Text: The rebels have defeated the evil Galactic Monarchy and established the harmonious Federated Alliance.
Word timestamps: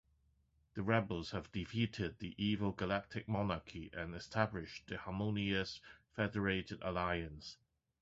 The 0.73 0.81
rebels 0.81 1.29
have 1.29 1.51
defeated 1.51 2.17
the 2.17 2.33
evil 2.35 2.71
Galactic 2.71 3.27
Monarchy 3.27 3.91
and 3.93 4.15
established 4.15 4.87
the 4.87 4.97
harmonious 4.97 5.79
Federated 6.15 6.79
Alliance. 6.81 7.57